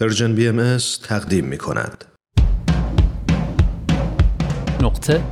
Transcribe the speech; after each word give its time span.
Persian 0.00 0.34
BM 0.34 0.76
تقدیم 1.02 1.44
می 1.44 1.58
کند. 1.58 2.04
نقطه 4.82 5.22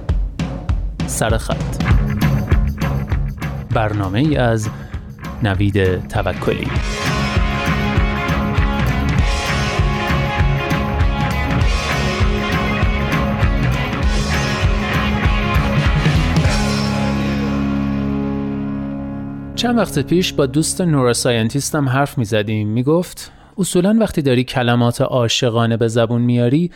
سرخط 1.06 1.82
برنامه 3.70 4.18
ای 4.18 4.36
از 4.36 4.68
نوید 5.42 6.08
توکلی. 6.08 6.66
چند 19.56 19.78
وقت 19.78 19.98
پیش 19.98 20.32
با 20.32 20.46
دوست 20.46 20.80
neuroscientist 20.80 21.81
م 21.81 21.88
حرف 21.88 22.18
می 22.18 22.24
زدیم 22.24 22.68
می 22.68 22.82
گفت 22.82 23.35
اصولا 23.58 23.96
وقتی 24.00 24.22
داری 24.22 24.44
کلمات 24.44 25.00
عاشقانه 25.00 25.76
به 25.76 25.88
زبون 25.88 26.22
میاری 26.22 26.70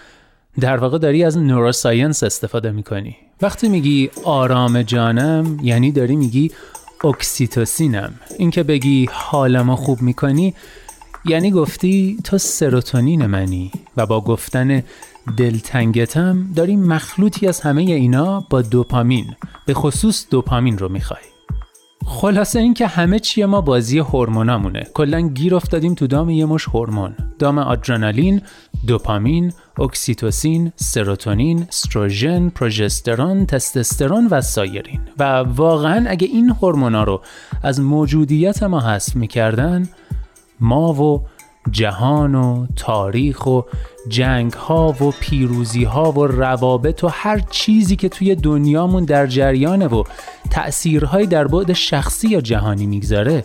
در 0.61 0.77
واقع 0.77 0.99
داری 0.99 1.25
از 1.25 1.39
نوروساینس 1.39 2.23
استفاده 2.23 2.71
می‌کنی. 2.71 3.17
وقتی 3.43 3.69
میگی 3.69 4.11
آرام 4.25 4.83
جانم 4.83 5.59
یعنی 5.63 5.93
داری 5.93 6.17
میگی 6.17 6.51
اکسیتوسینم. 7.05 8.15
اینکه 8.39 8.63
بگی 8.63 9.09
حالمو 9.13 9.77
خوب 9.77 10.03
می‌کنی 10.03 10.55
یعنی 11.25 11.51
گفتی 11.51 12.19
تو 12.25 12.39
سروتونین 12.39 13.27
منی 13.27 13.71
و 13.97 14.07
با 14.07 14.21
گفتن 14.21 14.83
دلتنگتم 15.37 16.47
داری 16.57 16.77
مخلوطی 16.77 17.47
از 17.47 17.61
همه 17.61 17.83
اینا 17.83 18.47
با 18.51 18.63
دوپامین. 18.63 19.35
به 19.67 19.75
خصوص 19.75 20.27
دوپامین 20.31 20.79
رو 20.79 20.89
می‌خوای. 20.89 21.21
خلاصه 22.11 22.61
اینکه 22.61 22.87
همه 22.87 23.19
چیه 23.19 23.47
ما 23.47 23.61
بازی 23.61 23.99
هورمونامونه. 23.99 24.87
کلا 24.95 25.21
گیر 25.21 25.55
افتادیم 25.55 25.95
تو 25.95 26.07
دام 26.07 26.31
یه 26.31 26.47
مش 26.47 26.69
هورمون. 26.69 27.15
دام 27.39 27.59
آدرنالین 27.59 28.43
دوپامین 28.87 29.53
اکسیتوسین 29.79 30.73
سروتونین 30.77 31.67
استروژن 31.69 32.49
پروژسترون 32.49 33.47
تستوسترون 33.47 34.27
و 34.31 34.41
سایرین. 34.41 35.01
و 35.19 35.25
واقعا 35.39 36.11
اگه 36.11 36.27
این 36.27 36.51
هورمونا 36.51 37.05
رو 37.05 37.23
از 37.63 37.81
موجودیت 37.81 38.63
ما 38.63 38.81
حذف 38.81 39.17
می‌کردن 39.17 39.89
ما 40.61 40.93
و 40.93 41.23
جهان 41.71 42.35
و 42.35 42.67
تاریخ 42.77 43.47
و 43.47 43.63
جنگ 44.09 44.53
ها 44.53 44.95
و 45.01 45.11
پیروزی 45.21 45.85
ها 45.85 46.13
و 46.13 46.27
روابط 46.27 47.05
و 47.05 47.09
هر 47.09 47.39
چیزی 47.39 47.97
که 47.97 48.09
توی 48.09 48.35
دنیامون 48.35 49.05
در 49.05 49.27
جریانه 49.27 49.87
و 49.87 50.05
تأثیرهایی 50.51 51.27
در 51.27 51.47
بعد 51.47 51.73
شخصی 51.73 52.29
یا 52.29 52.41
جهانی 52.41 52.87
می‌گذاره 52.87 53.45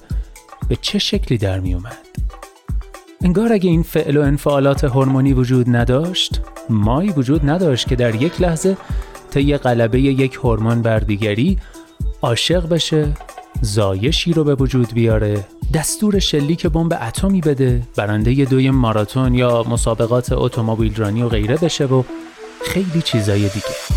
به 0.69 0.77
چه 0.81 0.99
شکلی 0.99 1.37
در 1.37 1.59
می 1.59 1.73
اومد؟ 1.73 1.97
انگار 3.21 3.53
اگه 3.53 3.69
این 3.69 3.83
فعل 3.83 4.17
و 4.17 4.21
انفعالات 4.21 4.83
هورمونی 4.83 5.33
وجود 5.33 5.75
نداشت 5.75 6.41
مایی 6.69 7.09
وجود 7.09 7.49
نداشت 7.49 7.87
که 7.87 7.95
در 7.95 8.15
یک 8.15 8.41
لحظه 8.41 8.77
طی 9.31 9.57
غلبه 9.57 10.01
یک 10.01 10.33
هورمون 10.33 10.81
بر 10.81 10.99
دیگری 10.99 11.57
عاشق 12.21 12.69
بشه 12.69 13.13
زایشی 13.61 14.33
رو 14.33 14.43
به 14.43 14.55
وجود 14.55 14.93
بیاره 14.93 15.45
دستور 15.75 16.19
شلیک 16.19 16.65
بمب 16.65 16.93
اتمی 17.01 17.41
بده 17.41 17.81
برنده 17.95 18.45
دوی 18.45 18.69
ماراتون 18.69 19.35
یا 19.35 19.63
مسابقات 19.63 20.31
اتومبیل 20.31 20.95
رانی 20.95 21.21
و 21.21 21.29
غیره 21.29 21.57
بشه 21.57 21.85
و 21.85 22.03
خیلی 22.63 23.01
چیزای 23.01 23.39
دیگه. 23.39 23.94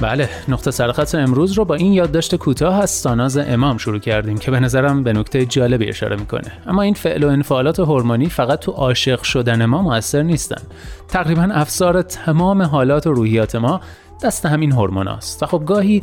بله 0.00 0.28
نقطه 0.48 0.70
سرخط 0.70 1.14
امروز 1.14 1.52
رو 1.52 1.64
با 1.64 1.74
این 1.74 1.92
یادداشت 1.92 2.34
کوتاه 2.34 2.80
از 2.80 2.90
ساناز 2.90 3.36
امام 3.36 3.78
شروع 3.78 3.98
کردیم 3.98 4.38
که 4.38 4.50
به 4.50 4.60
نظرم 4.60 5.02
به 5.02 5.12
نکته 5.12 5.46
جالبی 5.46 5.88
اشاره 5.88 6.16
می‌کنه. 6.16 6.52
اما 6.66 6.82
این 6.82 6.94
فعل 6.94 7.24
و 7.24 7.28
انفعالات 7.28 7.80
هورمونی 7.80 8.26
فقط 8.26 8.58
تو 8.58 8.72
عاشق 8.72 9.22
شدن 9.22 9.64
ما 9.64 9.82
موثر 9.82 10.22
نیستن. 10.22 10.62
تقریبا 11.08 11.48
افسار 11.52 12.02
تمام 12.02 12.62
حالات 12.62 13.06
و 13.06 13.12
روحیات 13.12 13.56
ما 13.56 13.80
دست 14.22 14.46
همین 14.46 14.72
هورموناست 14.72 15.42
و 15.42 15.46
خب 15.46 15.62
گاهی 15.66 16.02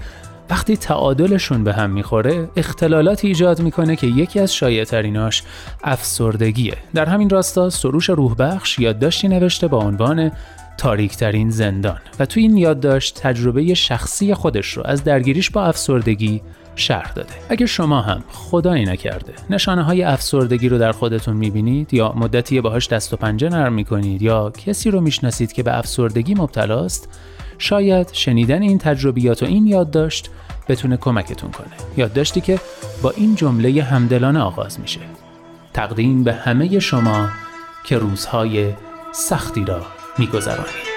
وقتی 0.50 0.78
تعادلشون 0.78 1.64
به 1.64 1.74
هم 1.74 1.90
می‌خوره 1.90 2.50
اختلالاتی 2.56 3.28
ایجاد 3.28 3.62
می‌کنه 3.62 3.96
که 3.96 4.08
یکی 4.08 4.40
از 4.40 4.54
شایعتریناش 4.54 5.44
افسردگیه. 5.84 6.78
در 6.94 7.06
همین 7.06 7.30
راستا 7.30 7.70
سروش 7.70 8.10
روحبخش 8.10 8.80
یادداشتی 8.80 9.28
نوشته 9.28 9.68
با 9.68 9.78
عنوان 9.78 10.32
تاریکترین 10.78 11.50
زندان. 11.50 12.00
و 12.20 12.26
تو 12.26 12.40
این 12.40 12.58
یادداشت 12.58 13.20
تجربه 13.22 13.74
شخصی 13.74 14.34
خودش 14.34 14.68
رو 14.78 14.84
از 14.86 15.04
درگیریش 15.04 15.50
با 15.50 15.64
افسردگی 15.64 16.42
شرح 16.76 17.14
داده. 17.14 17.34
اگر 17.50 17.66
شما 17.66 18.02
هم 18.02 18.24
خدایی 18.32 18.86
نکرده 18.86 19.34
نشانه 19.50 19.84
های 19.84 20.04
افسردگی 20.04 20.70
رو 20.70 20.78
در 20.78 20.92
خودتون 20.92 21.38
می‌بینید 21.38 21.94
یا 21.94 22.14
مدتی 22.16 22.62
باهاش 22.62 22.88
دست 22.88 23.14
و 23.14 23.18
پنجه 23.18 23.50
نرم 23.50 23.74
می‌کنید 23.74 24.22
یا 24.22 24.50
کسی 24.50 24.92
رو 24.92 25.02
می‌شناسید 25.02 25.54
که 25.54 25.64
به 25.64 25.78
افسردگی 25.78 26.34
مبتلاست 26.34 27.10
شاید 27.58 28.10
شنیدن 28.12 28.62
این 28.62 28.78
تجربیات 28.78 29.44
و 29.44 29.46
این 29.46 29.68
یادداشت 29.68 30.30
بتونه 30.70 30.98
کمکتون 30.98 31.52
کنه. 31.52 31.74
یادداشتی 31.98 32.42
که 32.42 32.60
با 33.02 33.12
این 33.12 33.36
جمله 33.36 33.84
همدلانه 33.84 34.40
آغاز 34.40 34.80
میشه. 34.80 35.00
تقدیم 35.74 36.24
به 36.24 36.34
همه 36.34 36.80
شما 36.80 37.30
که 37.86 37.98
روزهای 37.98 38.74
سختی 39.12 39.66
را 39.66 39.82
میگذرانید 40.18 40.94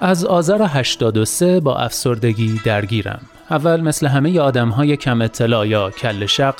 از 0.00 0.24
آذر 0.24 0.62
83 0.62 1.60
با 1.60 1.76
افسردگی 1.76 2.60
درگیرم. 2.64 3.20
اول 3.50 3.80
مثل 3.80 4.06
همه 4.06 4.40
آدم 4.40 4.68
های 4.68 4.96
کم 4.96 5.22
اطلاع 5.22 5.68
یا 5.68 5.90
کل 5.90 6.26
شق 6.26 6.54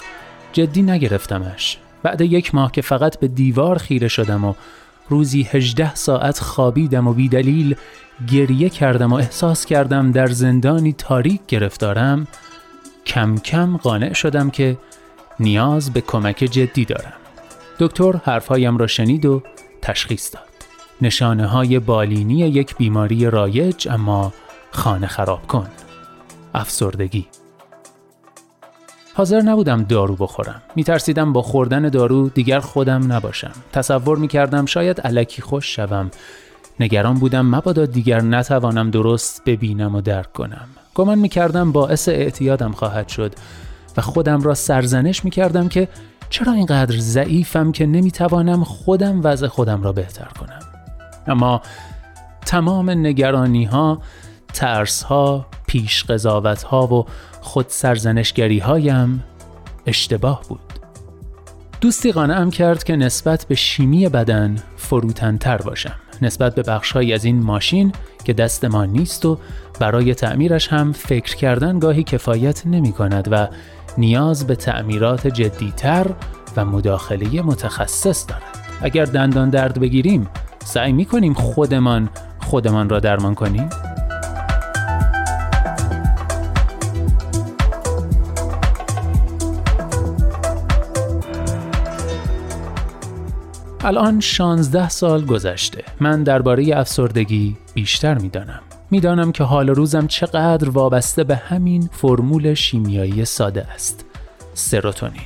جدی 0.52 0.82
نگرفتمش. 0.82 1.78
بعد 2.02 2.20
یک 2.20 2.54
ماه 2.54 2.72
که 2.72 2.82
فقط 2.82 3.18
به 3.18 3.28
دیوار 3.28 3.78
خیره 3.78 4.08
شدم 4.08 4.44
و 4.44 4.54
روزی 5.08 5.42
18 5.42 5.94
ساعت 5.94 6.38
خوابیدم 6.38 7.08
و 7.08 7.12
بیدلیل 7.12 7.76
گریه 8.28 8.68
کردم 8.68 9.12
و 9.12 9.16
احساس 9.16 9.66
کردم 9.66 10.12
در 10.12 10.26
زندانی 10.26 10.92
تاریک 10.92 11.40
گرفتارم 11.48 12.26
کم 13.06 13.36
کم 13.36 13.76
قانع 13.76 14.12
شدم 14.12 14.50
که 14.50 14.76
نیاز 15.40 15.92
به 15.92 16.00
کمک 16.00 16.36
جدی 16.36 16.84
دارم. 16.84 17.12
دکتر 17.78 18.12
حرفهایم 18.24 18.76
را 18.78 18.86
شنید 18.86 19.26
و 19.26 19.42
تشخیص 19.82 20.34
داد. 20.34 20.42
نشانه 21.02 21.46
های 21.46 21.78
بالینی 21.78 22.38
یک 22.38 22.76
بیماری 22.76 23.30
رایج 23.30 23.88
اما 23.90 24.32
خانه 24.70 25.06
خراب 25.06 25.46
کن. 25.46 25.68
افسردگی. 26.54 27.26
حاضر 29.14 29.40
نبودم 29.40 29.82
دارو 29.82 30.16
بخورم. 30.16 30.62
میترسیدم 30.76 31.32
با 31.32 31.42
خوردن 31.42 31.88
دارو 31.88 32.28
دیگر 32.28 32.60
خودم 32.60 33.12
نباشم. 33.12 33.52
تصور 33.72 34.18
می‌کردم 34.18 34.66
شاید 34.66 35.00
علکی 35.00 35.42
خوش 35.42 35.76
شوم. 35.76 36.10
نگران 36.80 37.14
بودم 37.14 37.46
مبادا 37.46 37.86
دیگر 37.86 38.20
نتوانم 38.20 38.90
درست 38.90 39.42
ببینم 39.46 39.94
و 39.94 40.00
درک 40.00 40.32
کنم. 40.32 40.68
گمان 40.94 41.18
می‌کردم 41.18 41.72
باعث 41.72 42.08
اعتیادم 42.08 42.72
خواهد 42.72 43.08
شد 43.08 43.34
و 43.96 44.00
خودم 44.00 44.40
را 44.40 44.54
سرزنش 44.54 45.24
می‌کردم 45.24 45.68
که 45.68 45.88
چرا 46.30 46.52
اینقدر 46.52 46.98
ضعیفم 46.98 47.72
که 47.72 47.86
نمی‌توانم 47.86 48.64
خودم 48.64 49.20
وضع 49.24 49.46
خودم 49.46 49.82
را 49.82 49.92
بهتر 49.92 50.28
کنم. 50.40 50.60
اما 51.26 51.62
تمام 52.46 52.90
نگرانی 52.90 53.64
ها 53.64 54.02
ترس 54.52 55.02
ها 55.02 55.46
پیش 55.66 56.04
قضاوت 56.04 56.62
ها 56.62 56.86
و 56.86 57.06
خود 57.40 57.66
سرزنشگری 57.68 58.58
هایم 58.58 59.24
اشتباه 59.86 60.42
بود. 60.48 60.60
دوستی 61.80 62.12
قانعم 62.12 62.50
کرد 62.50 62.84
که 62.84 62.96
نسبت 62.96 63.44
به 63.44 63.54
شیمی 63.54 64.08
بدن 64.08 64.56
فروتنتر 64.76 65.56
باشم. 65.56 65.96
نسبت 66.22 66.54
به 66.54 66.62
بخشهایی 66.62 67.12
از 67.12 67.24
این 67.24 67.42
ماشین 67.42 67.92
که 68.24 68.32
دست 68.32 68.64
ما 68.64 68.84
نیست 68.84 69.26
و 69.26 69.38
برای 69.80 70.14
تعمیرش 70.14 70.68
هم 70.68 70.92
فکر 70.92 71.36
کردن 71.36 71.78
گاهی 71.78 72.02
کفایت 72.02 72.66
نمی 72.66 72.92
کند 72.92 73.28
و 73.30 73.48
نیاز 73.98 74.46
به 74.46 74.56
تعمیرات 74.56 75.26
جدیتر 75.26 76.06
و 76.56 76.64
مداخله 76.64 77.42
متخصص 77.42 78.26
دارد. 78.28 78.42
اگر 78.82 79.04
دندان 79.04 79.50
درد 79.50 79.80
بگیریم 79.80 80.28
سعی 80.64 80.92
می 80.92 81.04
کنیم 81.04 81.34
خودمان 81.34 82.08
خودمان 82.40 82.88
را 82.88 83.00
درمان 83.00 83.34
کنیم؟ 83.34 83.68
الان 93.84 94.20
16 94.20 94.88
سال 94.88 95.24
گذشته. 95.24 95.84
من 96.00 96.22
درباره 96.22 96.76
افسردگی 96.76 97.56
بیشتر 97.74 98.18
می‌دانم. 98.18 98.60
می‌دانم 98.90 99.32
که 99.32 99.44
حال 99.44 99.68
روزم 99.68 100.06
چقدر 100.06 100.70
وابسته 100.70 101.24
به 101.24 101.36
همین 101.36 101.88
فرمول 101.92 102.54
شیمیایی 102.54 103.24
ساده 103.24 103.66
است. 103.66 104.04
سروتونین. 104.54 105.22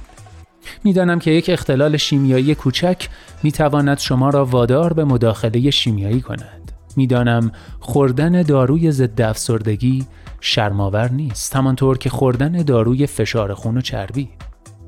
می‌دانم 0.85 1.19
که 1.19 1.31
یک 1.31 1.51
اختلال 1.51 1.97
شیمیایی 1.97 2.55
کوچک 2.55 3.09
می‌تواند 3.43 3.99
شما 3.99 4.31
را 4.31 4.45
وادار 4.45 4.93
به 4.93 5.05
مداخله 5.05 5.71
شیمیایی 5.71 6.21
کند. 6.21 6.73
می‌دانم 6.97 7.53
خوردن 7.81 8.43
داروی 8.43 8.93
ضد 8.93 9.21
افسردگی 9.21 10.07
شرماور 10.41 11.11
نیست 11.11 11.57
همانطور 11.57 11.99
که 11.99 12.11
خوردن 12.11 12.53
داروی 12.53 13.07
فشار 13.07 13.55
خون 13.55 13.77
و 13.77 13.81
چربی. 13.81 14.29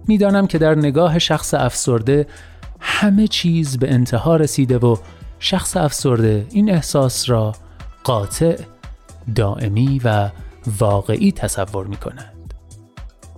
می‌دانم 0.09 0.47
که 0.47 0.59
در 0.59 0.75
نگاه 0.75 1.19
شخص 1.19 1.55
افسرده 1.55 2.27
همه 2.81 3.29
چیز 3.29 3.79
به 3.79 3.93
انتها 3.93 4.37
رسیده 4.37 4.79
و 4.79 4.97
شخص 5.39 5.77
افسرده 5.77 6.47
این 6.51 6.71
احساس 6.71 7.31
را 7.31 7.55
قاطع، 8.05 8.57
دائمی 9.35 10.01
و 10.05 10.31
واقعی 10.79 11.33
تصور 11.33 11.87
می 11.87 11.97
کند. 11.97 12.33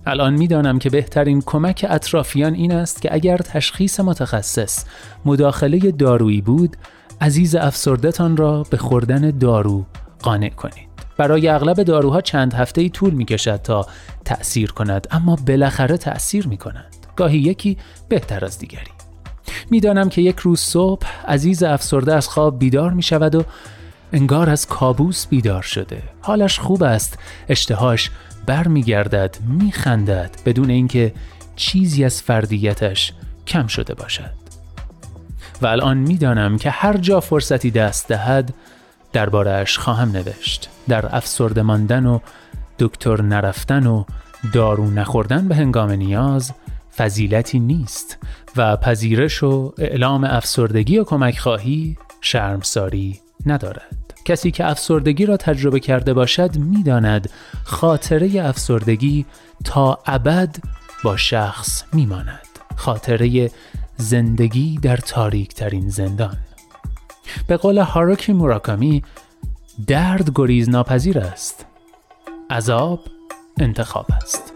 الان 0.05 0.33
می‌دانم 0.33 0.79
که 0.79 0.89
بهترین 0.89 1.41
کمک 1.45 1.85
اطرافیان 1.89 2.53
این 2.53 2.71
است 2.71 3.01
که 3.01 3.13
اگر 3.13 3.37
تشخیص 3.37 3.99
متخصص 3.99 4.85
مداخله 5.25 5.79
دارویی 5.91 6.41
بود 6.41 6.77
عزیز 7.21 7.55
افسردتان 7.55 8.37
را 8.37 8.63
به 8.63 8.77
خوردن 8.77 9.31
دارو 9.31 9.85
قانع 10.21 10.49
کنید. 10.49 10.89
برای 11.17 11.47
اغلب 11.47 11.83
داروها 11.83 12.21
چند 12.21 12.53
هفته 12.53 12.81
ای 12.81 12.89
طول 12.89 13.13
می 13.13 13.25
کشد 13.25 13.61
تا 13.61 13.87
تأثیر 14.25 14.71
کند 14.71 15.07
اما 15.11 15.35
بالاخره 15.35 15.97
تأثیر 15.97 16.47
می 16.47 16.57
کنند. 16.57 16.95
گاهی 17.15 17.37
یکی 17.37 17.77
بهتر 18.09 18.45
از 18.45 18.59
دیگری. 18.59 18.98
می‌دانم 19.71 20.09
که 20.09 20.21
یک 20.21 20.39
روز 20.39 20.59
صبح 20.59 21.07
عزیز 21.27 21.63
افسرده 21.63 22.13
از 22.15 22.27
خواب 22.27 22.59
بیدار 22.59 22.91
می 22.91 23.03
شود 23.03 23.35
و 23.35 23.43
انگار 24.13 24.49
از 24.49 24.67
کابوس 24.67 25.27
بیدار 25.27 25.61
شده. 25.61 26.03
حالش 26.21 26.59
خوب 26.59 26.83
است. 26.83 27.19
اشتهاش 27.49 28.11
برمیگردد 28.45 29.37
میخندد 29.47 30.35
بدون 30.45 30.69
اینکه 30.69 31.13
چیزی 31.55 32.05
از 32.05 32.21
فردیتش 32.21 33.13
کم 33.47 33.67
شده 33.67 33.93
باشد 33.93 34.39
و 35.61 35.67
الان 35.67 35.97
می‌دانم 35.97 36.57
که 36.57 36.69
هر 36.69 36.97
جا 36.97 37.19
فرصتی 37.19 37.71
دست 37.71 38.07
دهد 38.07 38.53
دربارهش 39.13 39.77
خواهم 39.77 40.11
نوشت 40.11 40.69
در 40.87 41.15
افسرده 41.15 41.61
ماندن 41.61 42.05
و 42.05 42.19
دکتر 42.79 43.21
نرفتن 43.21 43.87
و 43.87 44.03
دارو 44.53 44.89
نخوردن 44.91 45.47
به 45.47 45.55
هنگام 45.55 45.91
نیاز 45.91 46.53
فضیلتی 46.99 47.59
نیست 47.59 48.17
و 48.55 48.77
پذیرش 48.77 49.43
و 49.43 49.73
اعلام 49.77 50.23
افسردگی 50.23 50.97
و 50.97 51.03
کمک 51.03 51.37
خواهی 51.39 51.97
شرمساری 52.21 53.19
ندارد. 53.45 54.13
کسی 54.25 54.51
که 54.51 54.65
افسردگی 54.65 55.25
را 55.25 55.37
تجربه 55.37 55.79
کرده 55.79 56.13
باشد 56.13 56.57
می‌داند 56.57 57.29
خاطره 57.63 58.47
افسردگی 58.47 59.25
تا 59.65 59.99
ابد 60.05 60.55
با 61.03 61.17
شخص 61.17 61.83
میماند. 61.93 62.47
خاطره 62.75 63.51
زندگی 63.97 64.77
در 64.81 64.97
تاریک 64.97 65.53
ترین 65.53 65.89
زندان. 65.89 66.37
به 67.47 67.57
قول 67.57 67.77
هاروکی 67.77 68.33
موراکامی 68.33 69.03
درد 69.87 70.31
گریز 70.35 70.69
ناپذیر 70.69 71.19
است. 71.19 71.65
عذاب 72.49 72.99
انتخاب 73.59 74.05
است. 74.23 74.48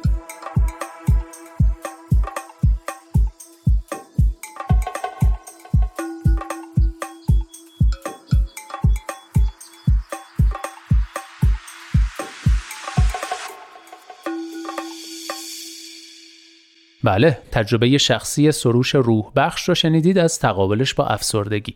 بله 17.04 17.38
تجربه 17.52 17.98
شخصی 17.98 18.52
سروش 18.52 18.96
روح 18.96 19.26
بخش 19.36 19.70
رو 19.70 19.76
شنیدید 19.76 20.18
از 20.18 20.40
تقابلش 20.40 20.94
با 20.94 21.06
افسردگی. 21.06 21.76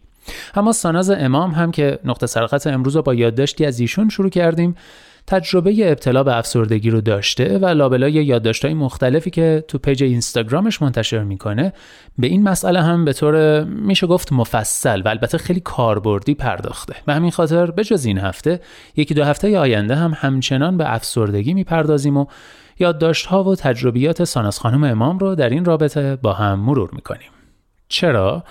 اما 0.56 0.71
ساناز 0.71 1.09
امام 1.09 1.51
هم 1.51 1.71
که 1.71 2.00
نقطه 2.06 2.27
سرقت 2.27 2.68
امروز 2.68 2.95
رو 2.95 3.01
با 3.01 3.13
یادداشتی 3.13 3.65
از 3.65 3.79
ایشون 3.79 4.09
شروع 4.09 4.29
کردیم 4.29 4.75
تجربه 5.27 5.91
ابتلا 5.91 6.24
به 6.24 6.38
افسردگی 6.38 6.89
رو 6.89 7.01
داشته 7.01 7.57
و 7.57 7.65
لابلای 7.65 8.12
یادداشت‌های 8.12 8.74
مختلفی 8.74 9.29
که 9.29 9.63
تو 9.68 9.77
پیج 9.77 10.03
اینستاگرامش 10.03 10.81
منتشر 10.81 11.24
می‌کنه 11.24 11.74
به 12.18 12.27
این 12.27 12.44
مسئله 12.44 12.81
هم 12.81 13.06
به 13.06 13.13
طور 13.13 13.63
میشه 13.63 14.07
گفت 14.07 14.31
مفصل 14.31 15.01
و 15.01 15.07
البته 15.07 15.38
خیلی 15.38 15.59
کاربردی 15.59 16.35
پرداخته 16.35 16.95
به 17.06 17.13
همین 17.13 17.31
خاطر 17.31 17.71
به 17.71 17.83
جز 17.83 18.06
این 18.06 18.18
هفته 18.18 18.59
یکی 18.95 19.13
دو 19.13 19.24
هفته 19.24 19.59
آینده 19.59 19.95
هم 19.95 20.13
همچنان 20.18 20.77
به 20.77 20.94
افسردگی 20.94 21.53
می‌پردازیم 21.53 22.18
و 22.18 22.25
ها 23.27 23.44
و 23.44 23.56
تجربیات 23.56 24.23
ساناس 24.23 24.59
خانم 24.59 24.83
امام 24.83 25.19
رو 25.19 25.35
در 25.35 25.50
این 25.50 25.65
رابطه 25.65 26.15
با 26.15 26.33
هم 26.33 26.59
مرور 26.59 26.89
می‌کنیم. 26.94 27.30
چرا؟ 27.89 28.44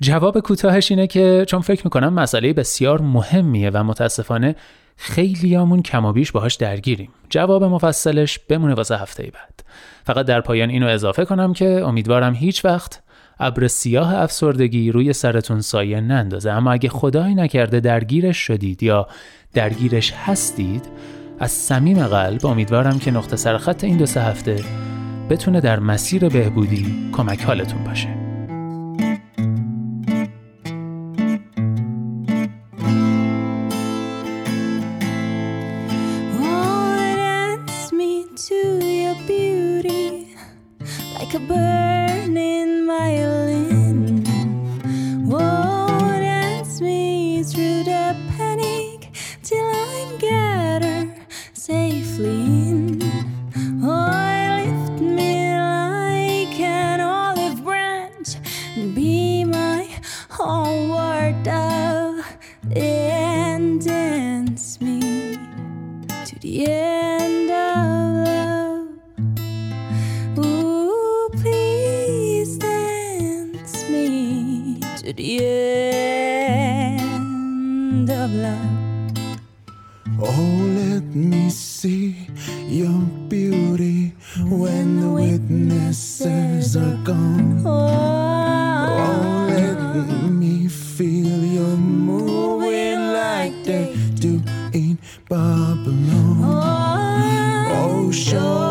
جواب 0.00 0.40
کوتاهش 0.40 0.90
اینه 0.90 1.06
که 1.06 1.44
چون 1.48 1.60
فکر 1.60 1.80
می‌کنم 1.84 2.12
مسئله 2.12 2.52
بسیار 2.52 3.00
مهمیه 3.00 3.70
و 3.70 3.84
متاسفانه 3.84 4.56
خیلیامون 4.96 5.82
کم 5.82 6.04
و 6.04 6.12
بیش 6.12 6.32
باهاش 6.32 6.54
درگیریم. 6.54 7.08
جواب 7.30 7.64
مفصلش 7.64 8.38
بمونه 8.38 8.74
واسه 8.74 8.96
هفته 8.96 9.22
بعد. 9.22 9.64
فقط 10.04 10.26
در 10.26 10.40
پایان 10.40 10.70
اینو 10.70 10.86
اضافه 10.86 11.24
کنم 11.24 11.52
که 11.52 11.82
امیدوارم 11.84 12.34
هیچ 12.34 12.64
وقت 12.64 13.02
ابر 13.40 13.66
سیاه 13.66 14.14
افسردگی 14.14 14.92
روی 14.92 15.12
سرتون 15.12 15.60
سایه 15.60 16.00
نندازه 16.00 16.50
اما 16.50 16.72
اگه 16.72 16.88
خدایی 16.88 17.34
نکرده 17.34 17.80
درگیرش 17.80 18.36
شدید 18.36 18.82
یا 18.82 19.06
درگیرش 19.54 20.12
هستید 20.12 20.84
از 21.38 21.52
صمیم 21.52 22.06
قلب 22.06 22.46
امیدوارم 22.46 22.98
که 22.98 23.10
نقطه 23.10 23.36
سرخط 23.36 23.84
این 23.84 23.96
دو 23.96 24.06
سه 24.06 24.20
هفته 24.22 24.64
بتونه 25.30 25.60
در 25.60 25.78
مسیر 25.78 26.28
بهبودی 26.28 27.10
کمک 27.12 27.42
حالتون 27.44 27.84
باشه 27.84 28.21
in 42.24 42.86
my 42.86 43.26
life. 43.26 43.31
the 75.22 75.38
end 77.04 78.10
of 78.10 78.30
love. 78.32 79.38
Oh, 80.20 80.66
let 80.80 81.04
me 81.14 81.48
see 81.48 82.26
your 82.66 83.00
beauty 83.28 84.14
when 84.48 85.00
the 85.00 85.10
witnesses 85.10 86.76
are 86.76 86.98
gone. 87.04 87.62
Oh, 87.64 89.46
let 89.48 89.78
me 90.28 90.66
feel 90.66 91.44
you 91.44 91.76
moving 91.76 93.12
like 93.12 93.62
they 93.62 93.94
do 94.14 94.42
in 94.72 94.98
Babylon. 95.28 96.42
Oh, 97.70 98.10
show. 98.10 98.61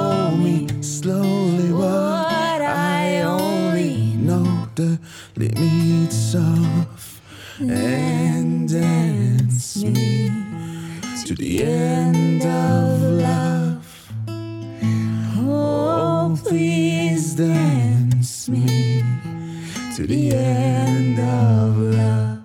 to 19.95 20.07
the 20.07 20.31
end 20.31 21.19
of 21.19 21.77
love. 21.77 22.40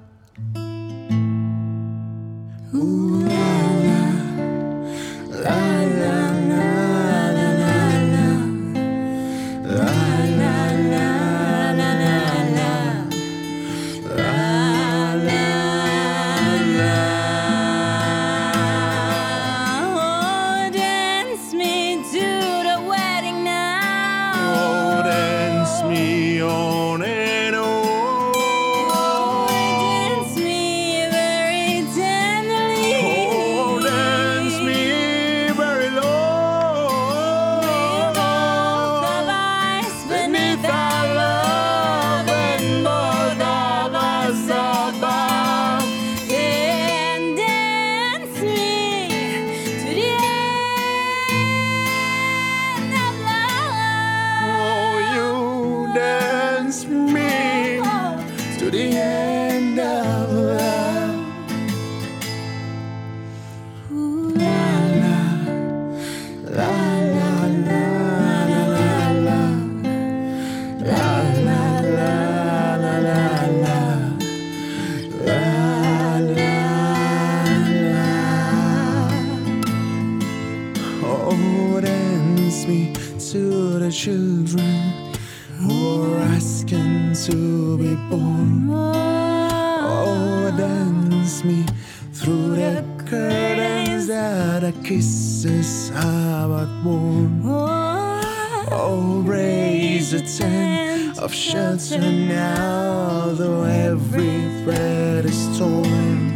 Have 96.56 96.84
worn. 96.84 97.42
Oh, 97.44 99.22
raise 99.24 100.12
a 100.12 100.20
tent 100.20 101.18
of 101.18 101.32
shelter 101.32 101.98
now, 101.98 103.32
though 103.32 103.64
every 103.64 104.40
thread 104.62 105.24
is 105.24 105.58
torn. 105.58 106.34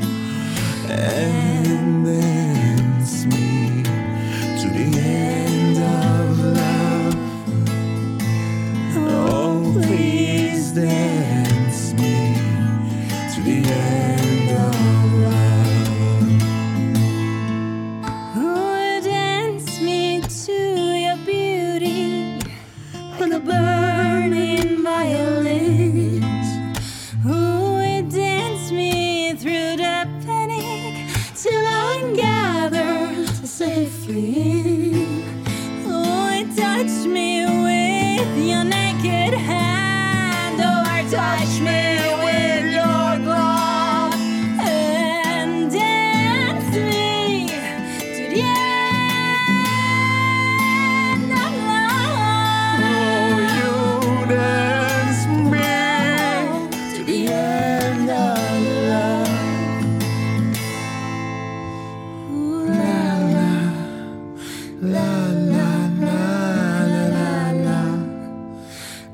And 0.89 2.05
dance 2.05 2.50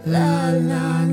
la 0.07 0.51
la 0.53 1.06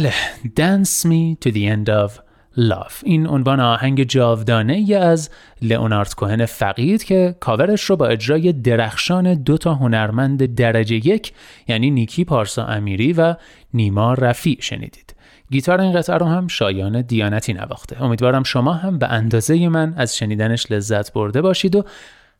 بله 0.00 0.12
Dance 0.44 1.04
Me 1.04 1.36
to 1.44 1.52
the 1.52 1.66
End 1.66 1.88
of 1.88 2.12
Love. 2.56 2.92
این 3.02 3.26
عنوان 3.26 3.60
آهنگ 3.60 4.04
جاودانه 4.04 4.72
ای 4.72 4.94
از 4.94 5.30
لئونارد 5.62 6.14
کوهن 6.14 6.46
فقید 6.46 7.04
که 7.04 7.36
کاورش 7.40 7.82
رو 7.82 7.96
با 7.96 8.06
اجرای 8.06 8.52
درخشان 8.52 9.34
دو 9.34 9.58
تا 9.58 9.74
هنرمند 9.74 10.54
درجه 10.54 10.96
یک 10.96 11.32
یعنی 11.68 11.90
نیکی 11.90 12.24
پارسا 12.24 12.64
امیری 12.64 13.12
و 13.12 13.34
نیما 13.74 14.14
رفیع 14.14 14.56
شنیدید. 14.60 15.14
گیتار 15.50 15.80
این 15.80 15.92
قطعه 15.92 16.16
رو 16.16 16.26
هم 16.26 16.48
شایان 16.48 17.02
دیانتی 17.02 17.52
نواخته. 17.52 18.02
امیدوارم 18.02 18.42
شما 18.42 18.72
هم 18.72 18.98
به 18.98 19.06
اندازه 19.06 19.68
من 19.68 19.94
از 19.96 20.16
شنیدنش 20.16 20.70
لذت 20.70 21.12
برده 21.12 21.42
باشید 21.42 21.76
و 21.76 21.84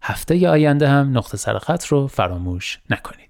هفته 0.03 0.49
آینده 0.49 0.89
هم 0.89 1.19
نقطه 1.19 1.37
سرخط 1.37 1.87
رو 1.87 2.07
فراموش 2.07 2.79
نکنید. 2.91 3.30